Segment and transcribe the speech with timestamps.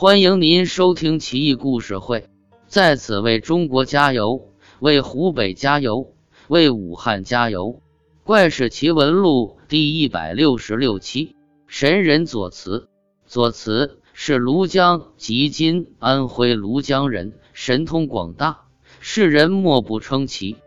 [0.00, 2.28] 欢迎您收听奇异故事会，
[2.68, 6.14] 在此为中国加油，为湖北加油，
[6.46, 7.82] 为武汉加油！
[8.22, 11.34] 怪事奇闻录第一百六十六期，
[11.66, 12.88] 神人左慈。
[13.26, 18.66] 左慈是庐江及今安徽庐江人，神通广大，
[19.00, 20.58] 世人莫不称奇。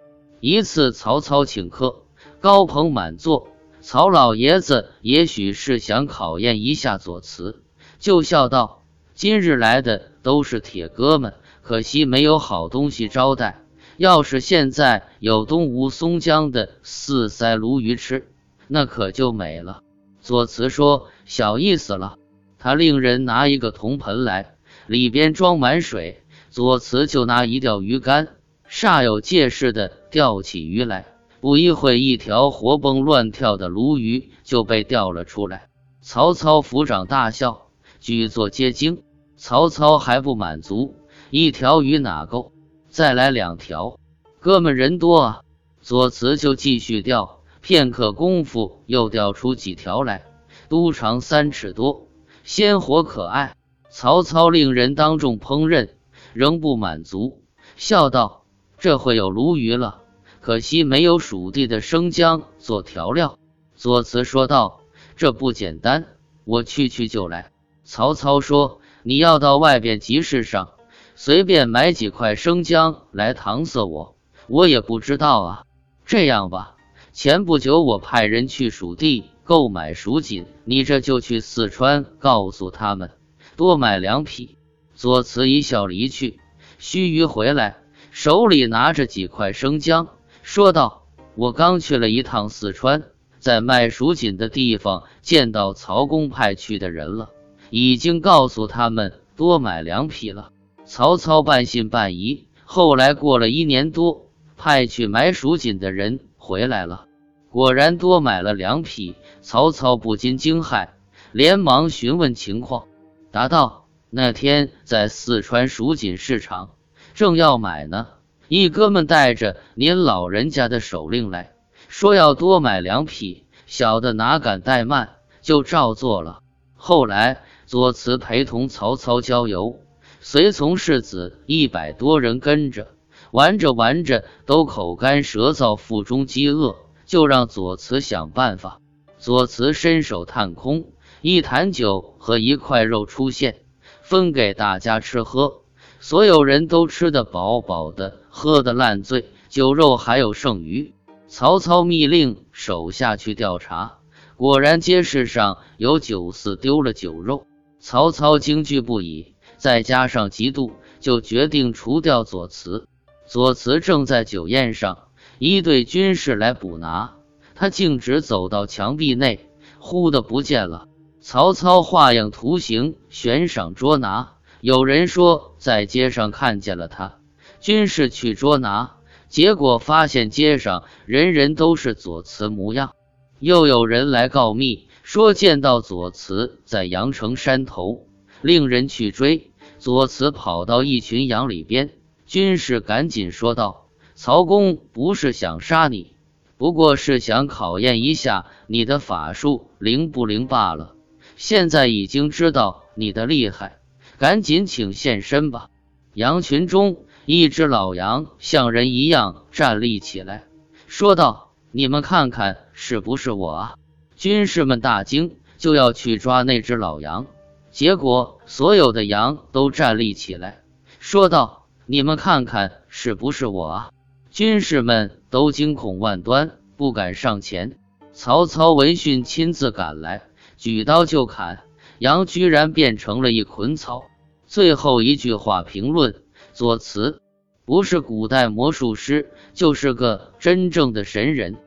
[0.42, 2.02] 一次，曹操请客，
[2.42, 3.48] 高朋满座，
[3.80, 7.64] 曹老爷子也许是想考验一下左慈，
[7.98, 8.81] 就笑道。
[9.14, 13.60] 今日来的都是铁哥们，可惜没有好东西招待。
[13.98, 18.28] 要是现在有东吴松江的四腮鲈鱼吃，
[18.68, 19.82] 那可就美了。
[20.22, 22.18] 左慈说：“小意思了。”
[22.58, 24.56] 他令人拿一个铜盆来，
[24.88, 26.24] 里边装满水。
[26.50, 28.30] 左慈就拿一钓鱼竿，
[28.70, 31.06] 煞有介事的钓起鱼来。
[31.40, 35.70] 不一会，一条活蹦乱跳的鲈鱼就被钓了出来。
[36.02, 37.68] 曹操抚掌大笑，
[38.02, 39.04] 举座皆惊。
[39.38, 40.96] 曹操还不满足，
[41.30, 42.52] 一条鱼哪够？
[42.90, 43.98] 再来两条。
[44.40, 45.42] 哥们人多啊，
[45.82, 47.42] 左慈就继续钓。
[47.62, 50.24] 片刻功夫，又钓出几条来，
[50.68, 52.08] 都长三尺多，
[52.44, 53.56] 鲜活可爱。
[53.92, 55.90] 曹操令人当众烹饪，
[56.34, 57.44] 仍不满足，
[57.76, 58.46] 笑道
[58.80, 60.02] ：“这会有鲈鱼了，
[60.40, 63.38] 可惜没有蜀地的生姜做调料。”
[63.76, 64.82] 左慈说道
[65.16, 66.08] ：“这不简单，
[66.46, 67.51] 我去去就来。”
[67.92, 68.80] 曹操说。
[69.04, 70.70] 你要到外边集市上
[71.16, 74.16] 随便买几块生姜来搪塞我，
[74.48, 75.64] 我也不知道啊。
[76.06, 76.76] 这样吧，
[77.12, 83.12] 前不久我派人去蜀地购买蜀锦，你这就去四川告诉他们
[83.58, 84.56] 多买两匹。
[84.96, 86.40] 左慈一笑离去，
[86.78, 87.78] 须臾回来，
[88.12, 90.08] 手里拿着几块生姜，
[90.44, 93.04] 说道：“我刚去了一趟四川，
[93.40, 97.32] 在卖蜀锦的地方见到曹公派去的人了。”
[97.72, 100.52] 已经告诉他们多买两匹了。
[100.84, 102.46] 曹操半信半疑。
[102.66, 104.28] 后来过了一年多，
[104.58, 107.06] 派去买蜀锦的人回来了，
[107.50, 109.16] 果然多买了两匹。
[109.40, 110.90] 曹操不禁惊骇，
[111.32, 112.88] 连忙询问情况，
[113.32, 116.72] 答道：“那天在四川蜀锦市场，
[117.14, 118.08] 正要买呢，
[118.50, 121.54] 一哥们带着您老人家的手令来
[121.88, 123.46] 说要多买两匹。
[123.66, 126.42] 小的哪敢怠慢，就照做了。
[126.76, 129.80] 后来。”左慈陪同曹操郊游，
[130.20, 132.88] 随从世子一百多人跟着，
[133.32, 138.82] 玩着玩着都口干舌燥，腹中饥饿，就让左慈想办法。
[139.20, 140.88] 左慈伸手探空，
[141.22, 143.62] 一坛酒和一块肉出现，
[144.02, 145.62] 分给大家吃喝。
[146.02, 150.94] 所有人都吃得饱饱的，喝得烂醉，酒肉还有剩余。
[151.30, 154.00] 曹操密令手下去调查，
[154.36, 157.46] 果然街市上有酒肆丢了酒肉。
[157.82, 162.88] 曹操惊惧不已，再加上嫉妒，就决定除掉左慈。
[163.26, 165.08] 左慈正在酒宴上，
[165.40, 167.16] 一队军士来捕拿
[167.56, 169.50] 他，径直走到墙壁内，
[169.80, 170.88] 忽的不见了。
[171.22, 174.34] 曹操画样图形悬赏捉拿。
[174.62, 177.16] 有人说在街上看见了他，
[177.60, 178.98] 军士去捉拿，
[179.28, 182.92] 结果发现街上人人都是左慈模样。
[183.40, 184.88] 又有人来告密。
[185.04, 188.08] 说见到左慈在阳城山头，
[188.42, 189.52] 令人去追。
[189.80, 191.90] 左慈跑到一群羊里边，
[192.28, 196.16] 军士赶紧说道：“曹公不是想杀你，
[196.58, 200.96] 不过是想考验一下你的法术灵不灵罢了。
[201.36, 203.80] 现在已经知道你的厉害，
[204.20, 205.70] 赶紧请现身吧。”
[206.14, 210.44] 羊群中一只老羊像人一样站立起来，
[210.86, 213.74] 说道：“你们看看是不是我啊？”
[214.22, 217.26] 军士们大惊，就要去抓那只老羊，
[217.72, 220.62] 结果所有的羊都站立起来，
[221.00, 223.90] 说道：“你们看看是不是我啊？”
[224.30, 227.80] 军士们都惊恐万端，不敢上前。
[228.14, 230.22] 曹操闻讯亲自赶来，
[230.56, 231.64] 举刀就砍，
[231.98, 234.04] 羊居然变成了一捆草。
[234.46, 236.14] 最后一句话评论：
[236.54, 237.22] 左慈
[237.66, 241.58] 不是古代魔术师，就是个真正的神人。